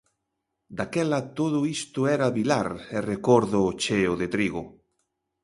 [0.77, 4.63] Daquela todo isto era vilar e recórdoo cheo de trigo.